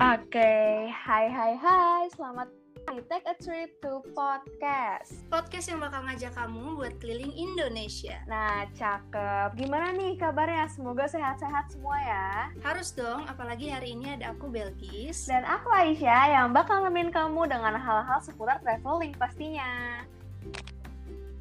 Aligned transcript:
Oke, 0.00 0.88
hai 0.88 1.28
hai 1.28 1.60
hai, 1.60 2.08
selamat 2.16 2.48
di 2.88 3.04
Take 3.04 3.28
a 3.28 3.36
Trip 3.36 3.68
to 3.84 4.00
Podcast. 4.16 5.28
Podcast 5.28 5.68
yang 5.68 5.84
bakal 5.84 6.08
ngajak 6.08 6.32
kamu 6.32 6.72
buat 6.72 6.96
keliling 7.04 7.36
Indonesia. 7.36 8.16
Nah, 8.24 8.64
cakep. 8.72 9.60
Gimana 9.60 9.92
nih 9.92 10.16
kabarnya? 10.16 10.72
Semoga 10.72 11.04
sehat-sehat 11.04 11.76
semua 11.76 12.00
ya. 12.00 12.48
Harus 12.64 12.96
dong, 12.96 13.28
apalagi 13.28 13.68
hari 13.68 13.92
ini 13.92 14.16
ada 14.16 14.32
aku 14.32 14.48
Belkis. 14.48 15.28
Dan 15.28 15.44
aku 15.44 15.68
Aisyah 15.68 16.32
yang 16.32 16.56
bakal 16.56 16.80
nemenin 16.80 17.12
kamu 17.12 17.52
dengan 17.52 17.76
hal-hal 17.76 18.24
seputar 18.24 18.56
traveling 18.64 19.12
pastinya. 19.20 20.00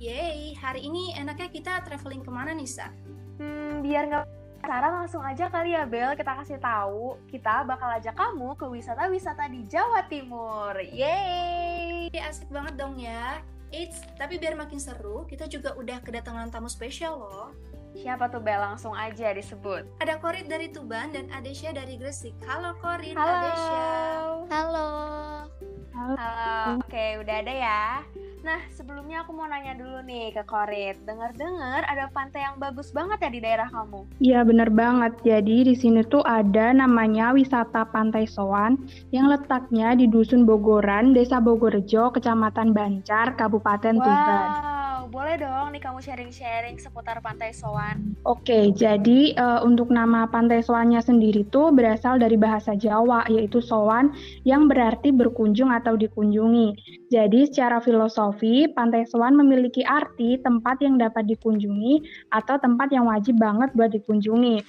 Yeay, 0.03 0.52
hari 0.59 0.84
ini 0.84 1.16
enaknya 1.16 1.48
kita 1.48 1.80
traveling 1.88 2.27
ke 2.27 2.31
mana 2.35 2.52
nih, 2.52 2.67
Sa? 2.67 2.91
Hmm, 3.39 3.80
biar 3.80 4.03
nggak 4.12 4.38
penasaran 4.60 4.91
langsung 5.02 5.23
aja 5.23 5.48
kali 5.48 5.72
ya 5.72 5.88
Bel, 5.88 6.13
kita 6.20 6.36
kasih 6.36 6.59
tahu 6.59 7.16
kita 7.31 7.63
bakal 7.63 7.88
ajak 7.95 8.12
kamu 8.13 8.54
ke 8.59 8.67
wisata-wisata 8.67 9.48
di 9.48 9.63
Jawa 9.66 10.04
Timur. 10.12 10.76
Yeay! 10.76 12.12
Asik 12.20 12.52
banget 12.52 12.76
dong 12.76 13.00
ya. 13.00 13.40
Eits, 13.72 14.03
tapi 14.20 14.36
biar 14.36 14.59
makin 14.59 14.81
seru, 14.81 15.23
kita 15.30 15.48
juga 15.48 15.77
udah 15.80 16.03
kedatangan 16.03 16.52
tamu 16.52 16.67
spesial 16.67 17.22
loh. 17.22 17.48
Siapa 17.95 18.30
tuh 18.30 18.44
Bel? 18.44 18.59
Langsung 18.59 18.94
aja 18.94 19.34
disebut. 19.34 19.88
Ada 20.03 20.22
Korit 20.22 20.45
dari 20.45 20.70
Tuban 20.70 21.09
dan 21.16 21.31
Adesya 21.34 21.73
dari 21.73 21.98
Gresik. 21.98 22.38
Halo 22.45 22.78
Korit, 22.78 23.16
Halo. 23.16 23.34
Adesya. 23.34 23.86
Halo. 24.53 24.89
Halo, 25.89 26.80
oke 26.80 27.05
udah 27.26 27.36
ada 27.41 27.53
ya. 27.53 27.86
Nah, 28.39 28.63
sebelumnya 28.71 29.27
aku 29.27 29.35
mau 29.35 29.52
nanya 29.52 29.75
dulu 29.75 29.99
nih 30.07 30.31
ke 30.31 30.47
Korit. 30.47 30.95
Dengar-dengar 31.03 31.84
ada 31.84 32.07
pantai 32.16 32.47
yang 32.47 32.55
bagus 32.55 32.95
banget 32.95 33.20
ya 33.20 33.30
di 33.30 33.39
daerah 33.43 33.67
kamu. 33.67 34.07
Iya 34.23 34.47
bener 34.47 34.71
banget. 34.71 35.13
Jadi 35.27 35.67
di 35.67 35.75
sini 35.75 36.02
tuh 36.07 36.23
ada 36.23 36.71
namanya 36.71 37.35
wisata 37.35 37.83
Pantai 37.91 38.23
Soan 38.23 38.80
yang 39.11 39.27
letaknya 39.27 39.91
di 39.91 40.08
Dusun 40.08 40.47
Bogoran, 40.47 41.11
Desa 41.11 41.44
Bogorejo, 41.44 42.16
Kecamatan 42.16 42.72
Bancar, 42.72 43.36
Kabupaten 43.36 43.95
Tuban. 43.99 44.78
Boleh 45.20 45.36
dong 45.36 45.75
nih 45.75 45.84
kamu 45.84 46.00
sharing-sharing 46.00 46.80
seputar 46.80 47.20
Pantai 47.20 47.52
Soan. 47.52 48.16
Oke, 48.23 48.72
jadi 48.72 49.36
eh, 49.36 49.59
untuk 49.67 49.92
nama 49.92 50.23
Pantai 50.31 50.64
Soannya 50.64 51.03
sendiri 51.03 51.44
tuh 51.52 51.76
berasal 51.76 52.23
dari 52.23 52.39
bahasa 52.39 52.72
Jawa 52.72 53.28
yaitu 53.28 53.59
soan 53.59 54.16
yang 54.48 54.72
berarti 54.72 55.11
berkunjung 55.11 55.76
atau 55.76 56.00
dikunjungi. 56.00 56.72
Jadi 57.11 57.52
secara 57.52 57.84
filosofi, 57.84 58.72
Pantai 58.72 59.03
Soan 59.11 59.36
memiliki 59.36 59.84
arti 59.84 60.39
tempat 60.39 60.80
yang 60.80 60.95
dapat 60.95 61.28
dikunjungi 61.28 62.00
atau 62.31 62.56
tempat 62.56 62.88
yang 62.95 63.11
wajib 63.11 63.36
banget 63.44 63.76
buat 63.76 63.92
dikunjungi. 63.92 64.64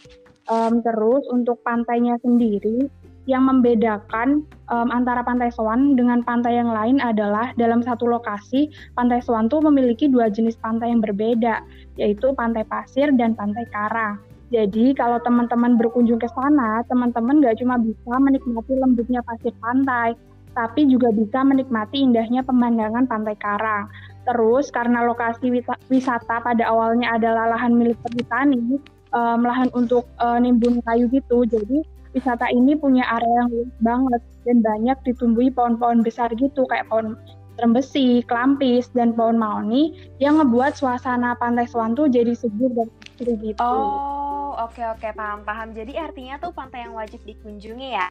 Em, 0.50 0.82
terus 0.82 1.30
untuk 1.30 1.62
pantainya 1.62 2.18
sendiri, 2.26 2.90
yang 3.30 3.46
membedakan 3.46 4.42
em, 4.66 4.88
antara 4.90 5.22
Pantai 5.22 5.54
Soan 5.54 5.94
dengan 5.94 6.26
pantai 6.26 6.58
yang 6.58 6.74
lain 6.74 6.98
adalah 6.98 7.54
dalam 7.54 7.80
satu 7.86 8.10
lokasi, 8.10 8.66
Pantai 8.98 9.22
Soan 9.22 9.46
tuh 9.46 9.62
memiliki 9.62 10.10
dua 10.10 10.26
jenis 10.26 10.58
pantai 10.58 10.90
yang 10.90 10.98
berbeda, 10.98 11.62
yaitu 11.94 12.34
pantai 12.34 12.66
pasir 12.66 13.14
dan 13.14 13.38
pantai 13.38 13.62
karang. 13.70 14.18
Jadi 14.50 14.98
kalau 14.98 15.22
teman-teman 15.22 15.78
berkunjung 15.78 16.18
ke 16.18 16.26
sana, 16.34 16.82
teman-teman 16.90 17.38
nggak 17.38 17.62
cuma 17.62 17.78
bisa 17.78 18.18
menikmati 18.18 18.74
lembutnya 18.74 19.22
pasir 19.22 19.54
pantai, 19.62 20.18
tapi 20.58 20.90
juga 20.90 21.14
bisa 21.14 21.46
menikmati 21.46 22.02
indahnya 22.02 22.42
pemandangan 22.42 23.06
pantai 23.06 23.38
karang. 23.38 23.86
Terus 24.26 24.74
karena 24.74 25.06
lokasi 25.06 25.54
wisata 25.86 26.42
pada 26.42 26.66
awalnya 26.66 27.14
adalah 27.14 27.54
lahan 27.54 27.78
milik 27.78 27.94
perhutani, 28.02 28.82
em, 29.14 29.40
lahan 29.46 29.70
untuk 29.70 30.02
eh, 30.18 30.38
nimbun 30.42 30.82
kayu 30.82 31.06
gitu, 31.14 31.46
jadi 31.46 31.86
wisata 32.14 32.50
ini 32.50 32.74
punya 32.74 33.06
area 33.06 33.46
yang 33.46 33.48
luas 33.50 33.72
banget 33.82 34.22
dan 34.46 34.58
banyak 34.62 34.98
ditumbuhi 35.06 35.48
pohon-pohon 35.54 36.02
besar 36.02 36.32
gitu 36.34 36.66
kayak 36.66 36.88
pohon 36.90 37.14
trembesi, 37.60 38.24
kelampis, 38.24 38.88
dan 38.96 39.12
pohon 39.12 39.36
maoni 39.36 39.92
yang 40.16 40.40
ngebuat 40.40 40.80
suasana 40.80 41.36
pantai 41.36 41.68
Soan 41.68 41.92
tuh 41.92 42.08
jadi 42.08 42.32
sejuk 42.32 42.72
dan 42.72 42.88
seru 43.20 43.36
gitu. 43.44 43.60
Oh, 43.60 44.29
oke 44.54 44.82
oke 44.82 45.08
paham 45.14 45.46
paham. 45.46 45.72
Jadi 45.72 45.94
artinya 45.96 46.38
tuh 46.42 46.50
pantai 46.54 46.86
yang 46.86 46.94
wajib 46.94 47.22
dikunjungi 47.24 47.94
ya. 47.94 48.08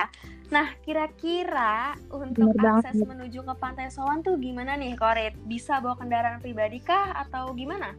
Nah, 0.50 0.74
kira-kira 0.82 1.94
untuk 2.10 2.58
Bener 2.58 2.82
akses 2.82 2.98
banget. 2.98 3.10
menuju 3.14 3.40
ke 3.46 3.54
Pantai 3.62 3.94
Soan 3.94 4.26
tuh 4.26 4.34
gimana 4.42 4.74
nih, 4.82 4.98
Korit? 4.98 5.38
Bisa 5.46 5.78
bawa 5.78 5.94
kendaraan 6.02 6.42
pribadi 6.42 6.82
kah 6.82 7.14
atau 7.14 7.54
gimana? 7.54 7.94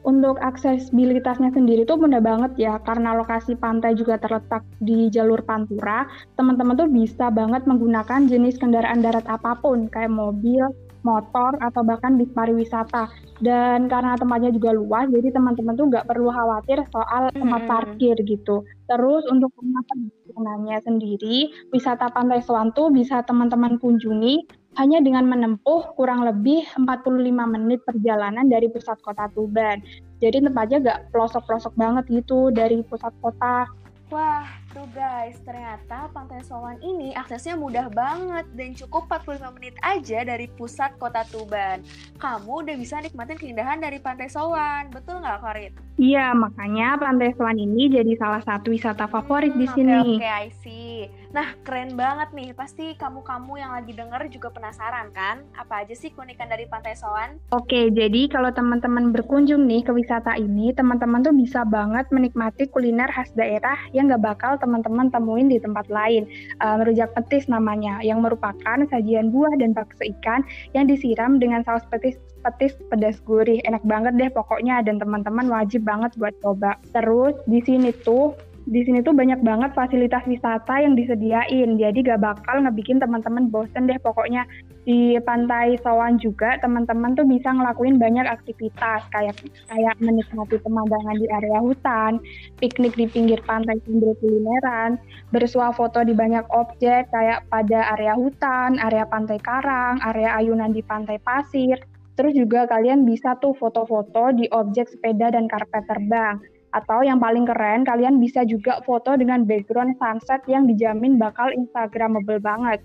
Untuk 0.00 0.40
aksesibilitasnya 0.40 1.52
sendiri 1.52 1.84
tuh 1.84 2.00
mudah 2.00 2.24
banget 2.24 2.56
ya, 2.56 2.80
karena 2.88 3.12
lokasi 3.20 3.52
pantai 3.52 3.92
juga 3.92 4.16
terletak 4.16 4.64
di 4.80 5.12
jalur 5.12 5.44
pantura, 5.44 6.08
teman-teman 6.40 6.80
tuh 6.80 6.88
bisa 6.88 7.28
banget 7.28 7.68
menggunakan 7.68 8.24
jenis 8.24 8.56
kendaraan 8.56 9.04
darat 9.04 9.28
apa 9.28 9.60
pun, 9.60 9.84
kayak 9.92 10.08
mobil, 10.08 10.72
motor, 11.02 11.56
atau 11.60 11.82
bahkan 11.82 12.20
bis 12.20 12.28
pariwisata. 12.32 13.08
Dan 13.40 13.88
karena 13.88 14.14
tempatnya 14.20 14.52
juga 14.52 14.76
luas, 14.76 15.08
jadi 15.08 15.32
teman-teman 15.32 15.74
tuh 15.74 15.88
nggak 15.88 16.04
perlu 16.04 16.28
khawatir 16.28 16.84
soal 16.92 17.32
tempat 17.32 17.62
parkir 17.64 18.16
gitu. 18.24 18.62
Terus 18.84 19.24
untuk 19.32 19.48
perjalanannya 19.56 20.78
sendiri, 20.84 21.52
wisata 21.72 22.12
Pantai 22.12 22.44
tuh 22.76 22.92
bisa 22.92 23.24
teman-teman 23.24 23.80
kunjungi 23.80 24.60
hanya 24.78 25.02
dengan 25.02 25.26
menempuh 25.26 25.98
kurang 25.98 26.22
lebih 26.22 26.62
45 26.78 27.26
menit 27.50 27.82
perjalanan 27.82 28.46
dari 28.46 28.70
pusat 28.70 29.00
kota 29.02 29.26
Tuban. 29.34 29.82
Jadi 30.22 30.44
tempatnya 30.46 30.78
nggak 30.78 31.00
pelosok-pelosok 31.10 31.74
banget 31.74 32.04
gitu 32.12 32.54
dari 32.54 32.78
pusat 32.86 33.10
kota. 33.18 33.66
Wah, 34.12 34.46
tuh 34.70 34.86
guys, 34.94 35.34
ternyata 35.42 36.06
Pantai 36.14 36.46
Soan 36.46 36.78
ini 36.78 37.10
aksesnya 37.10 37.58
mudah 37.58 37.90
banget 37.90 38.46
dan 38.54 38.70
cukup 38.78 39.10
45 39.10 39.50
menit 39.58 39.74
aja 39.82 40.22
dari 40.22 40.46
pusat 40.46 40.94
kota 40.96 41.26
Tuban. 41.26 41.82
Kamu 42.22 42.62
udah 42.62 42.76
bisa 42.78 43.02
nikmatin 43.02 43.34
keindahan 43.34 43.82
dari 43.82 43.98
Pantai 43.98 44.30
Soan, 44.30 44.94
betul 44.94 45.18
nggak, 45.18 45.42
Korit? 45.42 45.72
Iya, 45.98 46.32
makanya 46.32 46.96
Pantai 46.96 47.34
Soan 47.34 47.58
ini 47.58 47.90
jadi 47.90 48.14
salah 48.14 48.40
satu 48.40 48.70
wisata 48.70 49.04
favorit 49.04 49.52
di 49.52 49.66
Hmm, 49.66 49.74
sini. 49.74 49.92
Oke, 50.16 50.22
oke, 50.22 50.30
I 50.30 50.48
see. 50.62 50.96
Nah, 51.30 51.54
keren 51.60 51.94
banget 51.94 52.30
nih. 52.32 52.50
Pasti 52.54 52.96
kamu-kamu 52.96 53.52
yang 53.60 53.70
lagi 53.70 53.92
denger 53.92 54.26
juga 54.32 54.50
penasaran 54.50 55.12
kan? 55.12 55.44
Apa 55.54 55.84
aja 55.84 55.94
sih 55.94 56.10
keunikan 56.10 56.48
dari 56.48 56.66
Pantai 56.66 56.96
Soan? 56.96 57.38
Oke, 57.50 57.90
jadi 57.90 58.26
kalau 58.26 58.50
teman-teman 58.50 59.12
berkunjung 59.12 59.66
nih 59.66 59.84
ke 59.84 59.92
wisata 59.92 60.34
ini, 60.34 60.72
teman-teman 60.72 61.20
tuh 61.20 61.34
bisa 61.34 61.62
banget 61.62 62.08
menikmati 62.10 62.66
kuliner 62.66 63.12
khas 63.12 63.30
daerah 63.36 63.76
yang 63.92 64.08
nggak 64.08 64.24
bakal 64.24 64.52
teman-teman 64.60 65.08
temuin 65.08 65.48
di 65.48 65.58
tempat 65.58 65.88
lain. 65.88 66.28
Eh, 66.60 66.76
rujak 66.84 67.16
petis 67.16 67.48
namanya, 67.48 67.98
yang 68.04 68.20
merupakan 68.20 68.78
sajian 68.92 69.32
buah 69.32 69.56
dan 69.58 69.72
bakso 69.72 70.04
ikan 70.20 70.44
yang 70.76 70.86
disiram 70.86 71.40
dengan 71.40 71.64
saus 71.64 71.82
petis 71.88 72.20
petis 72.40 72.76
pedas 72.88 73.20
gurih. 73.24 73.60
Enak 73.68 73.84
banget 73.84 74.16
deh 74.16 74.30
pokoknya 74.32 74.80
dan 74.84 74.96
teman-teman 75.00 75.48
wajib 75.48 75.84
banget 75.84 76.12
buat 76.16 76.32
coba. 76.40 76.76
Terus 76.92 77.36
di 77.44 77.60
sini 77.64 77.92
tuh 78.04 78.32
di 78.68 78.84
sini 78.84 79.00
tuh 79.00 79.16
banyak 79.16 79.40
banget 79.40 79.72
fasilitas 79.72 80.20
wisata 80.28 80.84
yang 80.84 80.92
disediain, 80.92 81.80
jadi 81.80 81.98
gak 82.04 82.20
bakal 82.20 82.60
ngebikin 82.60 83.00
teman-teman 83.00 83.48
bosen 83.48 83.88
deh 83.88 83.96
pokoknya 84.04 84.44
di 84.84 85.16
pantai 85.24 85.80
Soan 85.80 86.20
juga 86.20 86.60
teman-teman 86.60 87.16
tuh 87.16 87.24
bisa 87.24 87.52
ngelakuin 87.52 87.96
banyak 87.96 88.24
aktivitas 88.28 89.04
kayak 89.12 89.36
kayak 89.68 89.94
menikmati 90.00 90.56
pemandangan 90.60 91.16
di 91.16 91.26
area 91.32 91.60
hutan, 91.60 92.20
piknik 92.60 92.96
di 92.96 93.08
pinggir 93.08 93.40
pantai 93.48 93.80
sambil 93.84 94.12
kulineran, 94.20 95.00
bersuah 95.32 95.72
foto 95.72 96.04
di 96.04 96.12
banyak 96.12 96.44
objek 96.52 97.08
kayak 97.12 97.44
pada 97.48 97.96
area 97.96 98.12
hutan, 98.12 98.76
area 98.76 99.08
pantai 99.08 99.40
karang, 99.40 100.00
area 100.04 100.36
ayunan 100.36 100.72
di 100.72 100.84
pantai 100.84 101.16
pasir. 101.20 101.80
Terus 102.20 102.36
juga 102.36 102.68
kalian 102.68 103.08
bisa 103.08 103.40
tuh 103.40 103.56
foto-foto 103.56 104.36
di 104.36 104.44
objek 104.52 104.92
sepeda 104.92 105.32
dan 105.32 105.48
karpet 105.48 105.88
terbang. 105.88 106.36
Atau 106.70 107.02
yang 107.02 107.18
paling 107.18 107.50
keren, 107.50 107.82
kalian 107.82 108.22
bisa 108.22 108.46
juga 108.46 108.78
foto 108.86 109.18
dengan 109.18 109.42
background 109.42 109.98
sunset 109.98 110.42
yang 110.46 110.70
dijamin 110.70 111.18
bakal 111.18 111.50
instagramable 111.50 112.38
banget. 112.38 112.78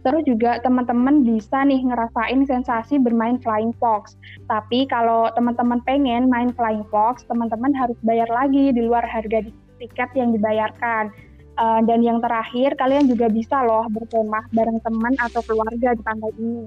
Terus 0.00 0.24
juga 0.24 0.56
teman-teman 0.64 1.24
bisa 1.24 1.60
nih 1.64 1.84
ngerasain 1.84 2.40
sensasi 2.48 2.96
bermain 2.96 3.36
flying 3.44 3.76
fox. 3.76 4.16
Tapi 4.48 4.88
kalau 4.88 5.28
teman-teman 5.36 5.84
pengen 5.84 6.32
main 6.32 6.52
flying 6.56 6.84
fox, 6.88 7.24
teman-teman 7.28 7.72
harus 7.76 7.96
bayar 8.00 8.28
lagi 8.32 8.72
di 8.72 8.80
luar 8.80 9.04
harga 9.04 9.44
tiket 9.76 10.10
yang 10.16 10.32
dibayarkan. 10.32 11.12
Eh, 11.60 11.80
dan 11.84 12.00
yang 12.00 12.24
terakhir, 12.24 12.72
kalian 12.80 13.12
juga 13.12 13.28
bisa 13.28 13.60
loh 13.60 13.84
berkemah 13.92 14.48
bareng 14.56 14.80
teman 14.80 15.12
atau 15.20 15.44
keluarga 15.44 15.92
di 15.92 16.00
pantai 16.00 16.32
ini. 16.40 16.64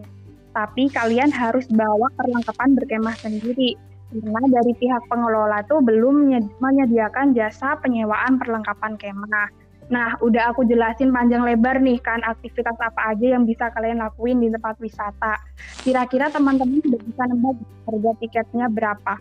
Tapi 0.53 0.85
kalian 0.93 1.33
harus 1.33 1.65
bawa 1.73 2.13
perlengkapan 2.13 2.77
berkemah 2.77 3.17
sendiri. 3.17 3.73
Karena 4.13 4.61
dari 4.61 4.73
pihak 4.77 5.09
pengelola 5.09 5.65
tuh 5.65 5.81
belum 5.81 6.29
menyed- 6.29 6.53
menyediakan 6.61 7.33
jasa 7.33 7.81
penyewaan 7.81 8.37
perlengkapan 8.37 8.93
kemah. 9.01 9.49
Nah, 9.89 10.15
udah 10.21 10.53
aku 10.53 10.63
jelasin 10.69 11.11
panjang 11.11 11.43
lebar 11.43 11.81
nih 11.81 11.99
kan 11.99 12.21
aktivitas 12.23 12.77
apa 12.79 13.13
aja 13.13 13.35
yang 13.35 13.43
bisa 13.43 13.67
kalian 13.73 13.99
lakuin 13.99 14.39
di 14.39 14.47
tempat 14.53 14.77
wisata. 14.79 15.35
Kira-kira 15.83 16.31
teman-teman 16.31 16.79
udah 16.79 17.01
bisa 17.03 17.23
nembak 17.27 17.57
harga 17.89 18.11
tiketnya 18.23 18.65
berapa? 18.71 19.13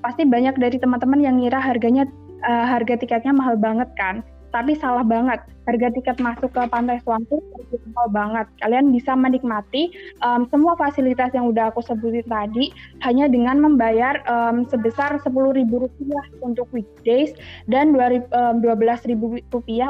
Pasti 0.00 0.22
banyak 0.24 0.56
dari 0.56 0.78
teman-teman 0.78 1.20
yang 1.20 1.36
ngira 1.42 1.60
harganya 1.60 2.08
eh, 2.46 2.66
harga 2.70 2.96
tiketnya 2.96 3.34
mahal 3.34 3.58
banget 3.60 3.90
kan. 3.98 4.24
Tapi 4.56 4.72
salah 4.80 5.04
banget, 5.04 5.44
harga 5.68 5.92
tiket 5.92 6.16
masuk 6.16 6.48
ke 6.48 6.64
Pantai 6.72 6.96
Suwan 7.04 7.28
tuh 7.28 7.44
terjangkau 7.68 8.08
banget. 8.08 8.48
Kalian 8.64 8.88
bisa 8.88 9.12
menikmati 9.12 9.92
um, 10.24 10.48
semua 10.48 10.72
fasilitas 10.80 11.28
yang 11.36 11.52
udah 11.52 11.68
aku 11.68 11.84
sebutin 11.84 12.24
tadi 12.24 12.72
hanya 13.04 13.28
dengan 13.28 13.60
membayar 13.60 14.24
um, 14.24 14.64
sebesar 14.64 15.20
Rp10.000 15.20 16.40
untuk 16.40 16.72
weekdays 16.72 17.36
dan 17.68 17.92
Rp12.000 17.92 19.12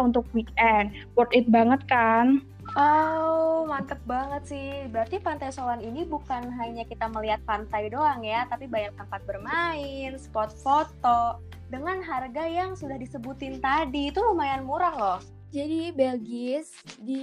untuk 0.03 0.27
weekend. 0.35 0.91
Worth 1.15 1.31
it 1.31 1.47
banget 1.47 1.87
kan? 1.87 2.43
Oh, 2.75 3.63
mantep 3.71 4.03
banget 4.03 4.51
sih. 4.51 4.91
Berarti 4.91 5.23
Pantai 5.23 5.55
Solan 5.55 5.79
ini 5.79 6.03
bukan 6.03 6.51
hanya 6.59 6.83
kita 6.83 7.07
melihat 7.07 7.39
pantai 7.47 7.87
doang 7.87 8.27
ya, 8.27 8.51
tapi 8.51 8.67
banyak 8.67 8.99
tempat 8.99 9.23
bermain, 9.23 10.19
spot 10.19 10.51
foto, 10.51 11.39
dengan 11.67 12.03
harga 12.03 12.45
yang 12.47 12.75
sudah 12.79 12.97
disebutin 12.99 13.59
tadi. 13.59 14.11
Itu 14.11 14.23
lumayan 14.23 14.67
murah 14.67 14.95
loh. 14.95 15.36
Jadi 15.55 15.95
Belgis 15.95 16.75
di 16.99 17.23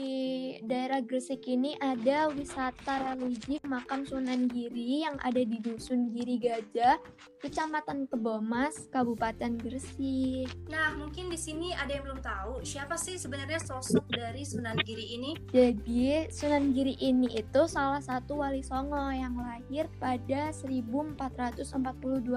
daerah 0.63 1.03
Gresik 1.03 1.43
ini 1.43 1.75
ada 1.83 2.31
wisata 2.31 3.11
religi 3.11 3.59
makam 3.67 4.07
Sunan 4.07 4.47
Giri 4.47 5.03
yang 5.03 5.19
ada 5.19 5.43
di 5.43 5.59
Dusun 5.59 6.07
Giri 6.15 6.39
Gajah, 6.39 7.03
Kecamatan 7.43 8.07
Kebomas, 8.07 8.87
Kabupaten 8.95 9.59
Gresik. 9.59 10.47
Nah, 10.71 10.95
mungkin 10.95 11.27
di 11.27 11.35
sini 11.35 11.75
ada 11.75 11.91
yang 11.91 12.07
belum 12.07 12.23
tahu 12.23 12.63
siapa 12.63 12.95
sih 12.95 13.19
sebenarnya 13.19 13.59
sosok 13.59 14.07
dari 14.07 14.47
Sunan 14.47 14.79
Giri 14.87 15.19
ini? 15.19 15.35
Jadi 15.51 16.31
Sunan 16.31 16.71
Giri 16.71 16.95
ini 17.03 17.27
itu 17.27 17.61
salah 17.67 17.99
satu 17.99 18.39
wali 18.39 18.63
songo 18.63 19.11
yang 19.11 19.35
lahir 19.35 19.91
pada 19.99 20.55
1442 20.55 21.59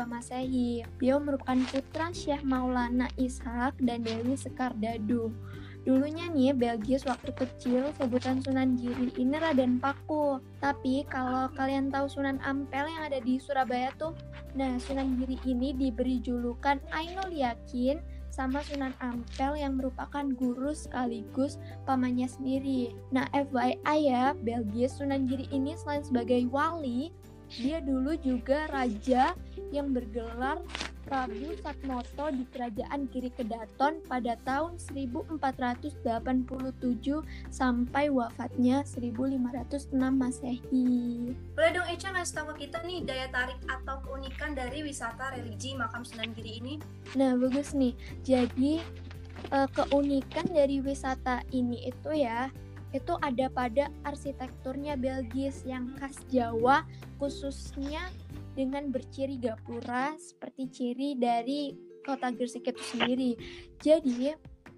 Masehi. 0.03 0.83
Beliau 0.99 1.23
merupakan 1.23 1.63
putra 1.71 2.11
Syekh 2.11 2.43
Maulana 2.43 3.07
Ishak 3.15 3.79
dan 3.79 4.03
Dewi 4.03 4.35
Sekar 4.35 4.75
Dadu. 4.75 5.31
Dulunya 5.87 6.27
nih 6.27 6.51
Belgius 6.51 7.07
waktu 7.07 7.31
kecil 7.31 7.95
sebutan 7.95 8.43
Sunan 8.43 8.75
Giri 8.75 9.15
ini 9.15 9.39
Raden 9.39 9.79
Paku. 9.79 10.43
Tapi 10.59 11.07
kalau 11.07 11.47
kalian 11.55 11.95
tahu 11.95 12.11
Sunan 12.11 12.43
Ampel 12.43 12.91
yang 12.91 13.07
ada 13.07 13.23
di 13.23 13.39
Surabaya 13.39 13.95
tuh, 13.95 14.11
nah 14.59 14.75
Sunan 14.83 15.15
Giri 15.15 15.39
ini 15.47 15.71
diberi 15.79 16.19
julukan 16.19 16.83
Ainul 16.91 17.31
Yakin 17.31 18.03
sama 18.35 18.67
Sunan 18.67 18.99
Ampel 18.99 19.63
yang 19.63 19.79
merupakan 19.79 20.27
guru 20.35 20.75
sekaligus 20.75 21.55
pamannya 21.87 22.27
sendiri. 22.27 22.91
Nah 23.15 23.31
FYI 23.31 23.99
ya, 24.11 24.35
Belgius 24.35 24.99
Sunan 24.99 25.31
Giri 25.31 25.47
ini 25.55 25.79
selain 25.79 26.03
sebagai 26.03 26.51
wali, 26.51 27.15
dia 27.47 27.79
dulu 27.79 28.19
juga 28.19 28.67
raja 28.75 29.39
yang 29.71 29.95
bergelar 29.95 30.59
Prabu 31.07 31.55
Satmoto 31.63 32.35
di 32.35 32.43
Kerajaan 32.51 33.07
Kiri 33.07 33.31
Kedaton 33.31 34.03
pada 34.11 34.35
tahun 34.43 34.75
1487 34.91 35.39
sampai 37.55 38.11
wafatnya 38.11 38.83
1506 38.83 39.95
Masehi. 39.95 41.31
Boleh 41.55 41.71
dong 41.71 41.87
Echa 41.87 42.11
ngasih 42.11 42.35
tahu 42.35 42.47
ke 42.59 42.67
kita 42.67 42.83
nih 42.83 43.07
daya 43.07 43.31
tarik 43.31 43.63
atau 43.71 44.03
keunikan 44.03 44.59
dari 44.59 44.83
wisata 44.83 45.39
religi 45.39 45.79
makam 45.79 46.03
Sunan 46.03 46.35
Giri 46.35 46.59
ini? 46.59 46.75
Nah 47.15 47.39
bagus 47.39 47.71
nih, 47.71 47.95
jadi 48.27 48.83
uh, 49.55 49.71
keunikan 49.71 50.51
dari 50.51 50.83
wisata 50.83 51.47
ini 51.55 51.87
itu 51.87 52.11
ya 52.19 52.51
itu 52.95 53.13
ada 53.21 53.47
pada 53.53 53.93
arsitekturnya 54.09 54.97
Belgis 54.97 55.67
yang 55.69 55.93
khas 56.01 56.17
Jawa 56.33 56.87
khususnya 57.21 58.09
dengan 58.57 58.89
berciri 58.89 59.37
gapura 59.37 60.17
seperti 60.17 60.63
ciri 60.73 61.11
dari 61.21 61.77
kota 62.01 62.33
Gresik 62.33 62.73
itu 62.73 62.83
sendiri. 62.97 63.37
Jadi 63.85 64.33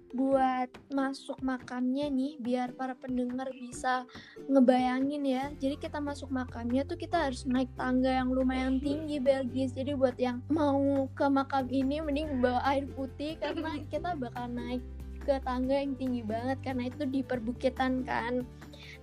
buat 0.09 0.73
masuk 0.89 1.37
makamnya 1.45 2.09
nih 2.09 2.41
biar 2.41 2.73
para 2.73 2.97
pendengar 2.97 3.53
bisa 3.53 4.09
ngebayangin 4.49 5.23
ya. 5.25 5.45
Jadi 5.61 5.77
kita 5.77 6.01
masuk 6.01 6.33
makamnya 6.33 6.81
tuh 6.85 6.97
kita 6.97 7.29
harus 7.29 7.45
naik 7.45 7.69
tangga 7.77 8.09
yang 8.09 8.33
lumayan 8.33 8.81
tinggi 8.81 9.21
Belgis. 9.21 9.73
Jadi 9.77 9.93
buat 9.93 10.17
yang 10.17 10.41
mau 10.49 11.05
ke 11.13 11.25
makam 11.29 11.69
ini 11.69 12.01
mending 12.01 12.41
bawa 12.41 12.65
air 12.65 12.89
putih 12.97 13.37
karena 13.37 13.77
kita 13.93 14.17
bakal 14.17 14.49
naik 14.49 14.81
ke 15.21 15.37
tangga 15.45 15.77
yang 15.77 15.93
tinggi 15.93 16.25
banget 16.25 16.57
karena 16.65 16.89
itu 16.89 17.05
di 17.05 17.21
perbukitan 17.21 18.01
kan. 18.01 18.41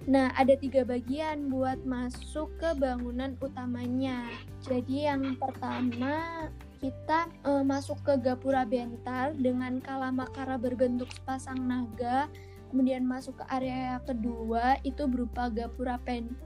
Nah, 0.05 0.31
ada 0.37 0.53
tiga 0.55 0.85
bagian 0.85 1.49
buat 1.49 1.81
masuk 1.89 2.53
ke 2.61 2.77
bangunan 2.77 3.35
utamanya. 3.41 4.29
Jadi 4.63 5.09
yang 5.09 5.35
pertama 5.41 6.47
kita 6.79 7.33
uh, 7.49 7.65
masuk 7.65 7.97
ke 8.05 8.15
gapura 8.21 8.69
bentar 8.69 9.33
dengan 9.33 9.81
kalamakara 9.81 10.61
berbentuk 10.61 11.09
sepasang 11.17 11.59
naga. 11.65 12.29
Kemudian 12.69 13.09
masuk 13.09 13.41
ke 13.41 13.45
area 13.49 13.97
kedua 14.05 14.77
itu 14.85 15.09
berupa 15.09 15.49
gapura 15.49 15.97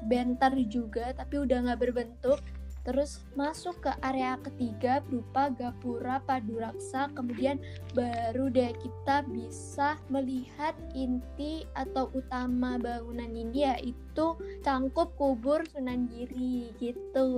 bentar 0.07 0.53
juga 0.69 1.17
tapi 1.17 1.43
udah 1.43 1.65
nggak 1.65 1.81
berbentuk 1.81 2.39
Terus 2.81 3.21
masuk 3.37 3.85
ke 3.85 3.93
area 4.01 4.41
ketiga 4.41 5.05
berupa 5.05 5.53
gapura 5.53 6.17
paduraksa, 6.25 7.13
kemudian 7.13 7.61
baru 7.93 8.49
deh 8.49 8.73
kita 8.73 9.21
bisa 9.29 10.01
melihat 10.09 10.73
inti 10.97 11.69
atau 11.77 12.09
utama 12.17 12.81
bangunan 12.81 13.29
ini 13.29 13.69
yaitu 13.69 14.33
cangkup 14.65 15.13
kubur 15.21 15.61
Sunan 15.69 16.09
Giri 16.09 16.73
gitu. 16.81 17.29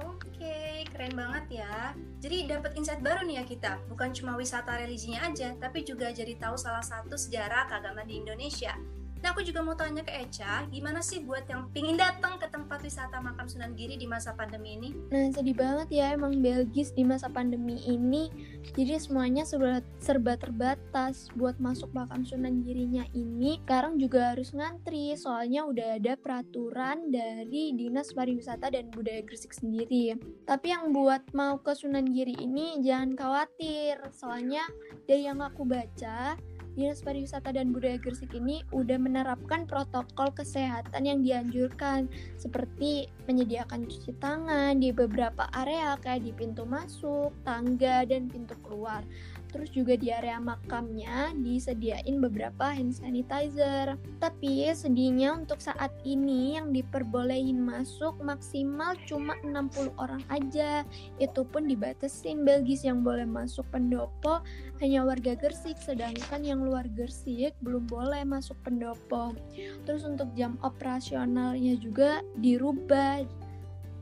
Oke, 0.00 0.88
keren 0.88 1.12
banget 1.12 1.60
ya. 1.60 1.92
Jadi 2.24 2.48
dapat 2.48 2.72
insight 2.80 3.04
baru 3.04 3.28
nih 3.28 3.40
ya 3.40 3.44
kita. 3.44 3.72
Bukan 3.92 4.16
cuma 4.16 4.40
wisata 4.40 4.80
religinya 4.80 5.28
aja, 5.28 5.52
tapi 5.60 5.84
juga 5.84 6.08
jadi 6.08 6.40
tahu 6.40 6.56
salah 6.56 6.84
satu 6.84 7.20
sejarah 7.20 7.68
keagamaan 7.68 8.08
di 8.08 8.16
Indonesia. 8.20 8.72
Nah 9.20 9.36
aku 9.36 9.44
juga 9.44 9.60
mau 9.60 9.76
tanya 9.76 10.00
ke 10.00 10.12
Echa, 10.16 10.64
gimana 10.72 11.04
sih 11.04 11.20
buat 11.20 11.44
yang 11.44 11.68
pingin 11.76 12.00
datang 12.00 12.40
ke 12.40 12.48
tempat 12.48 12.80
wisata 12.80 13.20
makam 13.20 13.44
Sunan 13.44 13.76
Giri 13.76 14.00
di 14.00 14.08
masa 14.08 14.32
pandemi 14.32 14.80
ini? 14.80 14.96
Nah 15.12 15.28
sedih 15.28 15.52
banget 15.52 15.92
ya 15.92 16.16
emang 16.16 16.40
Belgis 16.40 16.96
di 16.96 17.04
masa 17.04 17.28
pandemi 17.28 17.76
ini, 17.84 18.32
jadi 18.72 18.96
semuanya 18.96 19.44
serba, 19.44 19.84
serba 20.00 20.40
terbatas 20.40 21.28
buat 21.36 21.60
masuk 21.60 21.92
makam 21.92 22.24
Sunan 22.24 22.64
Girinya 22.64 23.04
ini. 23.12 23.60
Sekarang 23.60 24.00
juga 24.00 24.32
harus 24.32 24.56
ngantri, 24.56 25.12
soalnya 25.20 25.68
udah 25.68 26.00
ada 26.00 26.16
peraturan 26.16 27.12
dari 27.12 27.76
Dinas 27.76 28.16
Pariwisata 28.16 28.72
dan 28.72 28.88
Budaya 28.88 29.20
Gresik 29.20 29.52
sendiri. 29.52 30.16
Tapi 30.48 30.72
yang 30.72 30.96
buat 30.96 31.28
mau 31.36 31.60
ke 31.60 31.76
Sunan 31.76 32.08
Giri 32.08 32.40
ini 32.40 32.80
jangan 32.80 33.12
khawatir, 33.14 34.00
soalnya 34.16 34.64
dari 35.04 35.28
yang 35.28 35.44
aku 35.44 35.68
baca, 35.68 36.40
Dinas 36.78 37.02
Pariwisata 37.02 37.50
dan 37.50 37.74
Budaya 37.74 37.98
Gresik 37.98 38.34
ini 38.34 38.62
udah 38.70 38.98
menerapkan 38.98 39.66
protokol 39.66 40.30
kesehatan 40.30 41.02
yang 41.02 41.20
dianjurkan 41.20 42.06
seperti 42.38 43.10
menyediakan 43.26 43.90
cuci 43.90 44.14
tangan 44.22 44.78
di 44.78 44.94
beberapa 44.94 45.50
area 45.54 45.98
kayak 45.98 46.22
di 46.22 46.32
pintu 46.34 46.62
masuk, 46.62 47.34
tangga, 47.42 48.06
dan 48.06 48.30
pintu 48.30 48.54
keluar. 48.62 49.02
Terus 49.50 49.70
juga 49.74 49.98
di 49.98 50.14
area 50.14 50.38
makamnya 50.38 51.34
disediain 51.34 52.22
beberapa 52.22 52.70
hand 52.70 52.94
sanitizer. 52.94 53.98
Tapi 54.22 54.70
sedihnya 54.70 55.34
untuk 55.34 55.58
saat 55.58 55.90
ini 56.06 56.56
yang 56.56 56.70
diperbolehin 56.70 57.58
masuk 57.58 58.16
maksimal 58.22 58.94
cuma 59.10 59.34
60 59.42 59.90
orang 59.98 60.22
aja. 60.30 60.86
Itu 61.18 61.42
pun 61.46 61.66
dibatasin 61.66 62.46
Belgis 62.46 62.86
yang 62.86 63.02
boleh 63.02 63.26
masuk 63.26 63.66
pendopo 63.74 64.42
hanya 64.80 65.04
warga 65.04 65.36
Gersik 65.36 65.76
sedangkan 65.76 66.40
yang 66.40 66.64
luar 66.64 66.88
Gersik 66.96 67.52
belum 67.60 67.84
boleh 67.90 68.24
masuk 68.24 68.56
pendopo. 68.64 69.36
Terus 69.84 70.06
untuk 70.06 70.32
jam 70.38 70.56
operasionalnya 70.64 71.76
juga 71.76 72.24
dirubah. 72.40 73.26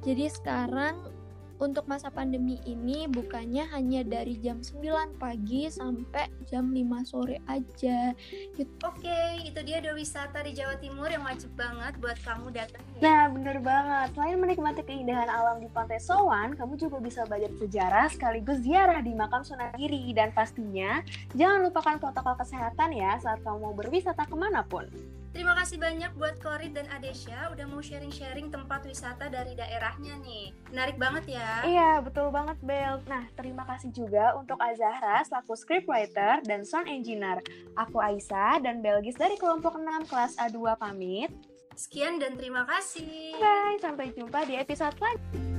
Jadi 0.06 0.30
sekarang 0.30 1.17
untuk 1.58 1.90
masa 1.90 2.08
pandemi 2.08 2.62
ini 2.62 3.10
bukannya 3.10 3.66
hanya 3.74 4.06
dari 4.06 4.38
jam 4.38 4.62
9 4.62 5.18
pagi 5.18 5.66
sampai 5.66 6.30
jam 6.46 6.70
5 6.70 7.02
sore 7.02 7.42
aja. 7.50 8.14
Gitu. 8.54 8.70
Oke, 8.86 9.42
itu 9.42 9.58
dia 9.66 9.82
dua 9.82 9.98
wisata 9.98 10.42
di 10.46 10.54
Jawa 10.54 10.78
Timur 10.78 11.10
yang 11.10 11.26
wajib 11.26 11.50
banget 11.58 11.98
buat 11.98 12.18
kamu 12.22 12.54
datang. 12.54 12.82
Ya. 12.98 13.02
Nah, 13.02 13.22
bener 13.34 13.58
banget. 13.58 14.14
Selain 14.14 14.38
menikmati 14.38 14.82
keindahan 14.86 15.26
alam 15.26 15.58
di 15.58 15.68
Pantai 15.70 15.98
Sowan, 15.98 16.54
kamu 16.54 16.78
juga 16.78 17.02
bisa 17.02 17.26
belajar 17.26 17.50
sejarah 17.58 18.06
sekaligus 18.10 18.62
ziarah 18.62 19.02
di 19.02 19.12
makam 19.12 19.42
Sunan 19.42 19.74
Giri. 19.74 20.14
Dan 20.14 20.30
pastinya, 20.30 21.02
jangan 21.34 21.66
lupakan 21.66 21.98
protokol 21.98 22.38
kesehatan 22.38 22.94
ya 22.94 23.18
saat 23.18 23.42
kamu 23.42 23.58
mau 23.58 23.74
berwisata 23.74 24.22
ke 24.24 24.36
mana 24.38 24.62
pun. 24.62 24.86
Terima 25.38 25.54
kasih 25.54 25.78
banyak 25.78 26.18
buat 26.18 26.34
Korit 26.42 26.74
dan 26.74 26.90
Adesha 26.90 27.46
udah 27.54 27.62
mau 27.70 27.78
sharing-sharing 27.78 28.50
tempat 28.50 28.82
wisata 28.82 29.30
dari 29.30 29.54
daerahnya 29.54 30.18
nih. 30.18 30.50
Menarik 30.74 30.98
banget 30.98 31.38
ya. 31.38 31.62
Iya, 31.62 31.90
betul 32.02 32.34
banget 32.34 32.58
Bel. 32.58 32.98
Nah, 33.06 33.22
terima 33.38 33.62
kasih 33.62 33.94
juga 33.94 34.34
untuk 34.34 34.58
Azahra 34.58 35.22
selaku 35.22 35.54
scriptwriter 35.54 36.42
dan 36.42 36.66
sound 36.66 36.90
engineer. 36.90 37.38
Aku 37.78 38.02
Aisyah 38.02 38.58
dan 38.66 38.82
Belgis 38.82 39.14
dari 39.14 39.38
kelompok 39.38 39.78
6 39.78 40.10
kelas 40.10 40.34
A2 40.42 40.74
pamit. 40.74 41.30
Sekian 41.78 42.18
dan 42.18 42.34
terima 42.34 42.66
kasih. 42.66 43.38
Bye, 43.38 43.78
sampai 43.78 44.10
jumpa 44.10 44.42
di 44.42 44.58
episode 44.58 44.98
selanjutnya. 44.98 45.57